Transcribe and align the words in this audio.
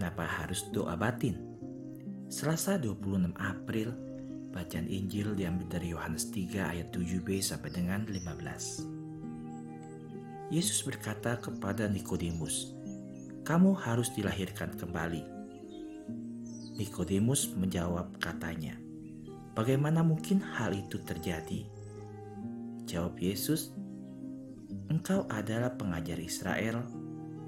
kenapa 0.00 0.24
harus 0.24 0.64
doa 0.72 0.96
batin? 0.96 1.36
Selasa 2.32 2.80
26 2.80 3.36
April, 3.36 3.92
bacaan 4.48 4.88
Injil 4.88 5.36
diambil 5.36 5.68
dari 5.68 5.92
Yohanes 5.92 6.32
3 6.32 6.72
ayat 6.72 6.88
7b 6.88 7.28
sampai 7.44 7.68
dengan 7.68 8.08
15. 8.08 8.88
Yesus 10.48 10.80
berkata 10.88 11.36
kepada 11.36 11.84
Nikodemus, 11.84 12.72
"Kamu 13.44 13.76
harus 13.76 14.08
dilahirkan 14.16 14.72
kembali." 14.80 15.20
Nikodemus 16.80 17.52
menjawab 17.52 18.16
katanya, 18.24 18.80
"Bagaimana 19.52 20.00
mungkin 20.00 20.40
hal 20.40 20.72
itu 20.72 20.96
terjadi?" 21.04 21.68
Jawab 22.88 23.20
Yesus, 23.20 23.76
"Engkau 24.88 25.28
adalah 25.28 25.76
pengajar 25.76 26.16
Israel 26.16 26.88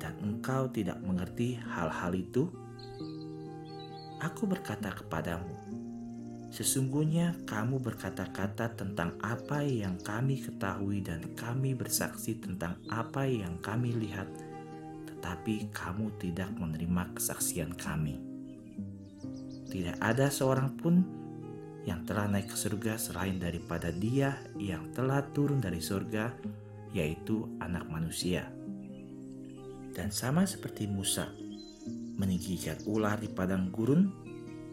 dan 0.02 0.18
engkau 0.18 0.66
tidak 0.74 0.98
mengerti 1.06 1.54
hal-hal 1.62 2.10
itu? 2.18 2.50
Aku 4.18 4.50
berkata 4.50 4.90
kepadamu, 4.90 5.50
sesungguhnya 6.50 7.38
kamu 7.46 7.78
berkata-kata 7.78 8.74
tentang 8.74 9.14
apa 9.22 9.62
yang 9.62 9.94
kami 10.02 10.42
ketahui 10.42 11.02
dan 11.06 11.22
kami 11.38 11.78
bersaksi 11.78 12.34
tentang 12.42 12.82
apa 12.90 13.22
yang 13.30 13.62
kami 13.62 13.94
lihat, 13.94 14.26
tetapi 15.06 15.70
kamu 15.70 16.10
tidak 16.18 16.50
menerima 16.58 17.14
kesaksian 17.14 17.70
kami. 17.78 18.18
Tidak 19.70 20.02
ada 20.02 20.26
seorang 20.30 20.74
pun 20.78 21.02
yang 21.82 22.06
telah 22.06 22.30
naik 22.30 22.50
ke 22.50 22.56
surga 22.58 22.94
selain 22.94 23.42
daripada 23.42 23.90
dia 23.90 24.38
yang 24.54 24.90
telah 24.94 25.22
turun 25.34 25.58
dari 25.58 25.82
surga, 25.82 26.30
yaitu 26.94 27.48
anak 27.58 27.90
manusia 27.90 28.46
dan 29.92 30.08
sama 30.12 30.48
seperti 30.48 30.88
Musa 30.88 31.28
meninggikan 32.16 32.78
ular 32.86 33.18
di 33.18 33.26
padang 33.26 33.72
gurun, 33.72 34.12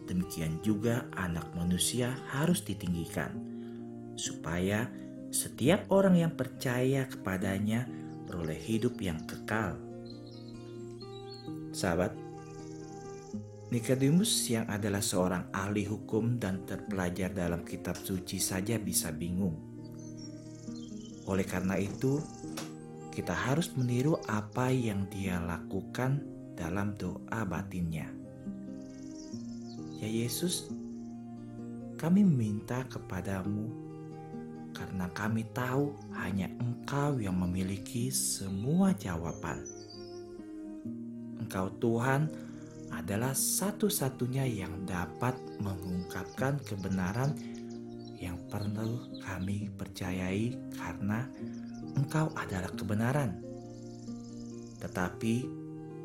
demikian 0.06 0.60
juga 0.62 1.08
anak 1.18 1.50
manusia 1.56 2.14
harus 2.30 2.62
ditinggikan, 2.62 3.34
supaya 4.14 4.86
setiap 5.34 5.88
orang 5.90 6.18
yang 6.18 6.32
percaya 6.34 7.06
kepadanya 7.10 7.90
beroleh 8.26 8.58
hidup 8.58 8.98
yang 9.02 9.18
kekal. 9.26 9.78
Sahabat, 11.74 12.14
Nikodemus 13.70 14.50
yang 14.50 14.66
adalah 14.66 14.98
seorang 14.98 15.46
ahli 15.54 15.86
hukum 15.86 16.42
dan 16.42 16.66
terpelajar 16.66 17.30
dalam 17.30 17.62
kitab 17.62 17.94
suci 17.94 18.42
saja 18.42 18.74
bisa 18.82 19.14
bingung. 19.14 19.54
Oleh 21.30 21.46
karena 21.46 21.78
itu, 21.78 22.18
kita 23.20 23.36
harus 23.36 23.68
meniru 23.76 24.16
apa 24.32 24.72
yang 24.72 25.04
dia 25.12 25.36
lakukan 25.44 26.24
dalam 26.56 26.96
doa 26.96 27.44
batinnya. 27.44 28.08
Ya 30.00 30.08
Yesus, 30.08 30.72
kami 32.00 32.24
meminta 32.24 32.80
kepadamu 32.88 33.68
karena 34.72 35.04
kami 35.12 35.44
tahu 35.52 35.92
hanya 36.16 36.48
Engkau 36.64 37.20
yang 37.20 37.36
memiliki 37.36 38.08
semua 38.08 38.96
jawaban. 38.96 39.68
Engkau 41.44 41.68
Tuhan 41.76 42.24
adalah 42.88 43.36
satu-satunya 43.36 44.48
yang 44.48 44.88
dapat 44.88 45.36
mengungkapkan 45.60 46.56
kebenaran 46.64 47.36
yang 48.16 48.40
perlu 48.48 49.12
kami 49.20 49.68
percayai 49.76 50.56
karena 50.72 51.28
engkau 52.10 52.34
adalah 52.34 52.74
kebenaran. 52.74 53.38
Tetapi 54.82 55.46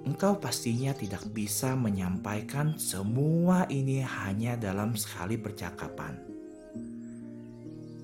engkau 0.05 0.37
pastinya 0.37 0.93
tidak 0.93 1.25
bisa 1.33 1.73
menyampaikan 1.73 2.77
semua 2.77 3.65
ini 3.73 4.05
hanya 4.05 4.53
dalam 4.53 4.93
sekali 4.93 5.33
percakapan. 5.41 6.21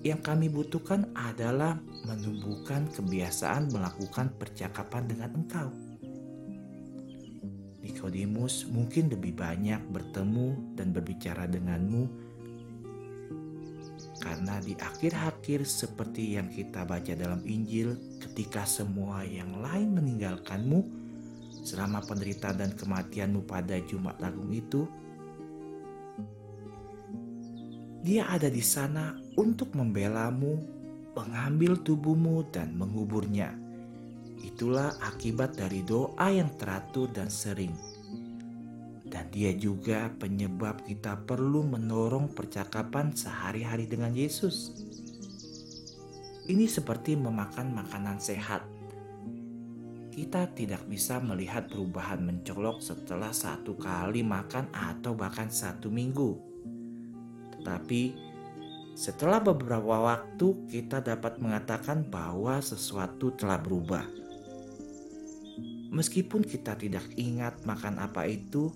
Yang 0.01 0.21
kami 0.25 0.49
butuhkan 0.49 1.13
adalah 1.13 1.77
menumbuhkan 2.09 2.89
kebiasaan 2.89 3.69
melakukan 3.69 4.33
percakapan 4.33 5.05
dengan 5.05 5.29
engkau. 5.37 5.69
Nikodemus 7.85 8.65
mungkin 8.65 9.13
lebih 9.13 9.37
banyak 9.37 9.77
bertemu 9.93 10.73
dan 10.73 10.89
berbicara 10.89 11.45
denganmu 11.45 12.30
karena 14.21 14.61
di 14.61 14.77
akhir-akhir 14.77 15.65
seperti 15.65 16.37
yang 16.37 16.47
kita 16.53 16.85
baca 16.85 17.17
dalam 17.17 17.41
Injil, 17.41 17.97
ketika 18.21 18.63
semua 18.69 19.25
yang 19.25 19.57
lain 19.57 19.97
meninggalkanmu 19.97 20.79
selama 21.65 22.05
penderitaan 22.05 22.61
dan 22.61 22.71
kematianmu 22.77 23.41
pada 23.49 23.81
Jumat 23.81 24.21
Agung 24.21 24.53
itu, 24.53 24.85
dia 28.05 28.29
ada 28.29 28.49
di 28.49 28.61
sana 28.61 29.17
untuk 29.37 29.73
membelamu, 29.73 30.61
mengambil 31.17 31.81
tubuhmu 31.81 32.45
dan 32.53 32.77
menguburnya. 32.77 33.57
Itulah 34.41 34.97
akibat 35.01 35.57
dari 35.57 35.81
doa 35.85 36.29
yang 36.29 36.49
teratur 36.57 37.09
dan 37.13 37.29
sering 37.29 37.73
dan 39.11 39.27
dia 39.27 39.51
juga 39.51 40.07
penyebab 40.15 40.87
kita 40.87 41.19
perlu 41.27 41.67
mendorong 41.67 42.31
percakapan 42.31 43.11
sehari-hari 43.11 43.83
dengan 43.83 44.15
Yesus. 44.15 44.71
Ini 46.47 46.63
seperti 46.65 47.19
memakan 47.19 47.75
makanan 47.75 48.23
sehat. 48.23 48.63
Kita 50.11 50.47
tidak 50.55 50.87
bisa 50.87 51.19
melihat 51.19 51.67
perubahan 51.67 52.23
mencolok 52.23 52.79
setelah 52.79 53.35
satu 53.35 53.75
kali 53.75 54.23
makan 54.23 54.71
atau 54.71 55.11
bahkan 55.11 55.51
satu 55.51 55.91
minggu. 55.91 56.39
Tetapi 57.59 58.31
setelah 58.95 59.39
beberapa 59.39 60.03
waktu 60.03 60.67
kita 60.67 61.03
dapat 61.03 61.39
mengatakan 61.39 62.03
bahwa 62.07 62.59
sesuatu 62.59 63.31
telah 63.35 63.59
berubah. 63.59 64.03
Meskipun 65.91 66.43
kita 66.43 66.79
tidak 66.79 67.03
ingat 67.19 67.63
makan 67.67 67.99
apa 67.99 68.23
itu, 68.27 68.71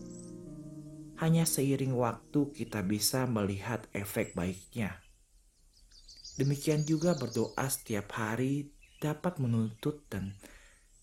hanya 1.21 1.47
seiring 1.47 1.95
waktu 1.95 2.51
kita 2.51 2.83
bisa 2.83 3.23
melihat 3.23 3.87
efek 3.95 4.35
baiknya. 4.35 4.99
Demikian 6.35 6.83
juga 6.83 7.15
berdoa 7.15 7.63
setiap 7.71 8.11
hari 8.19 8.75
dapat 8.99 9.39
menuntut 9.39 10.03
dan 10.11 10.35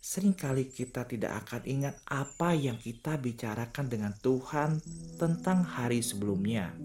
sering 0.03 0.37
kali 0.37 0.69
kita 0.69 1.09
tidak 1.09 1.47
akan 1.47 1.63
ingat 1.65 1.95
apa 2.05 2.53
yang 2.53 2.77
kita 2.77 3.17
bicarakan 3.17 3.87
dengan 3.89 4.13
Tuhan 4.21 4.83
tentang 5.17 5.65
hari 5.65 6.05
sebelumnya. 6.05 6.77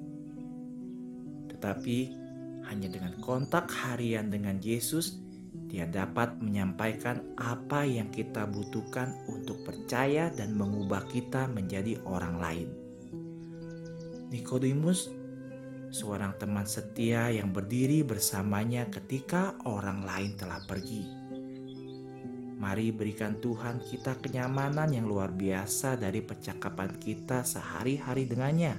Tetapi 1.51 1.97
hanya 2.71 2.87
dengan 2.87 3.19
kontak 3.19 3.67
harian 3.67 4.31
dengan 4.31 4.63
Yesus, 4.63 5.19
dia 5.67 5.83
dapat 5.83 6.39
menyampaikan 6.39 7.35
apa 7.35 7.83
yang 7.83 8.07
kita 8.07 8.47
butuhkan 8.47 9.11
untuk 9.27 9.59
percaya 9.67 10.31
dan 10.31 10.55
mengubah 10.55 11.03
kita 11.11 11.51
menjadi 11.51 11.99
orang 12.07 12.39
lain. 12.39 12.86
Nikodemus, 14.27 15.07
seorang 15.87 16.35
teman 16.35 16.67
setia 16.67 17.31
yang 17.31 17.55
berdiri 17.55 18.03
bersamanya 18.03 18.83
ketika 18.91 19.55
orang 19.63 20.03
lain 20.03 20.35
telah 20.35 20.59
pergi. 20.67 21.07
Mari 22.59 22.91
berikan 22.91 23.39
Tuhan 23.39 23.79
kita 23.79 24.19
kenyamanan 24.19 24.91
yang 24.91 25.07
luar 25.07 25.31
biasa 25.31 25.95
dari 25.95 26.19
percakapan 26.19 26.99
kita 26.99 27.47
sehari-hari 27.47 28.27
dengannya. 28.27 28.75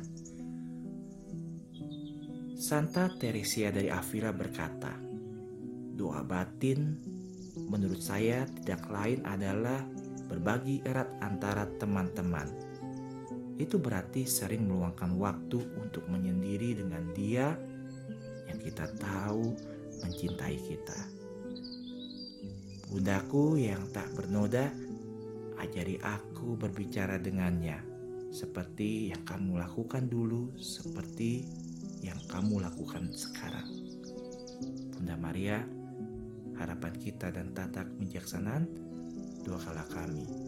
Santa 2.60 3.08
Teresia 3.16 3.72
dari 3.72 3.88
Avila 3.88 4.36
berkata, 4.36 4.92
doa 5.96 6.20
batin 6.28 6.92
menurut 7.72 8.04
saya 8.04 8.44
tidak 8.60 8.84
lain 8.92 9.24
adalah 9.24 9.80
berbagi 10.28 10.84
erat 10.84 11.08
antara 11.24 11.64
teman-teman 11.80 12.67
itu 13.58 13.76
berarti 13.76 14.22
sering 14.22 14.70
meluangkan 14.70 15.18
waktu 15.18 15.58
untuk 15.82 16.06
menyendiri 16.06 16.78
dengan 16.78 17.10
Dia 17.10 17.58
yang 18.46 18.58
kita 18.62 18.86
tahu 18.96 19.52
mencintai 19.98 20.56
kita. 20.62 20.98
Bundaku 22.88 23.58
yang 23.58 23.82
tak 23.92 24.08
bernoda, 24.14 24.70
ajari 25.58 25.98
aku 26.00 26.56
berbicara 26.56 27.18
dengannya 27.20 27.82
seperti 28.30 29.10
yang 29.10 29.26
kamu 29.26 29.60
lakukan 29.60 30.06
dulu, 30.06 30.54
seperti 30.56 31.44
yang 32.00 32.16
kamu 32.30 32.62
lakukan 32.62 33.10
sekarang. 33.12 33.68
Bunda 34.94 35.18
Maria, 35.18 35.60
harapan 36.56 36.94
kita 36.96 37.34
dan 37.34 37.52
tatak 37.52 37.90
kebijaksanaan, 37.92 38.64
doakanlah 39.44 39.88
kami 39.92 40.47